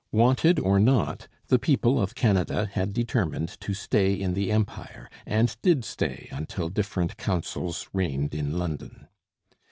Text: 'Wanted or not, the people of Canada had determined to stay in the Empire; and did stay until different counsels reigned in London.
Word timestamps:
'Wanted 0.25 0.57
or 0.57 0.79
not, 0.79 1.27
the 1.49 1.59
people 1.59 2.01
of 2.01 2.15
Canada 2.15 2.65
had 2.73 2.91
determined 2.91 3.49
to 3.61 3.75
stay 3.75 4.15
in 4.15 4.33
the 4.33 4.51
Empire; 4.51 5.07
and 5.27 5.55
did 5.61 5.85
stay 5.85 6.27
until 6.31 6.69
different 6.69 7.17
counsels 7.17 7.87
reigned 7.93 8.33
in 8.33 8.57
London. 8.57 9.07